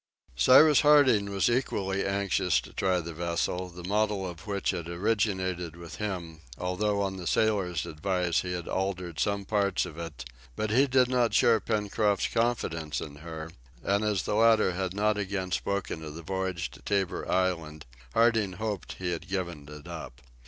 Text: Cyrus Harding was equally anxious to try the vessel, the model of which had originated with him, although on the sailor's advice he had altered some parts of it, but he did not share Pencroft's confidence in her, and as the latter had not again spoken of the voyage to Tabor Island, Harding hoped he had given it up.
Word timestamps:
Cyrus 0.35 0.81
Harding 0.81 1.29
was 1.29 1.47
equally 1.47 2.03
anxious 2.03 2.59
to 2.61 2.73
try 2.73 3.01
the 3.01 3.13
vessel, 3.13 3.69
the 3.69 3.83
model 3.83 4.27
of 4.27 4.47
which 4.47 4.71
had 4.71 4.89
originated 4.89 5.75
with 5.75 5.97
him, 5.97 6.41
although 6.57 7.03
on 7.03 7.17
the 7.17 7.27
sailor's 7.27 7.85
advice 7.85 8.41
he 8.41 8.51
had 8.53 8.67
altered 8.67 9.19
some 9.19 9.45
parts 9.45 9.85
of 9.85 9.99
it, 9.99 10.25
but 10.55 10.71
he 10.71 10.87
did 10.87 11.07
not 11.07 11.35
share 11.35 11.59
Pencroft's 11.59 12.29
confidence 12.29 12.99
in 12.99 13.17
her, 13.17 13.51
and 13.83 14.03
as 14.03 14.23
the 14.23 14.33
latter 14.33 14.71
had 14.71 14.95
not 14.95 15.19
again 15.19 15.51
spoken 15.51 16.03
of 16.03 16.15
the 16.15 16.23
voyage 16.23 16.71
to 16.71 16.81
Tabor 16.81 17.31
Island, 17.31 17.85
Harding 18.15 18.53
hoped 18.53 18.93
he 18.93 19.11
had 19.11 19.27
given 19.27 19.67
it 19.69 19.87
up. 19.87 20.19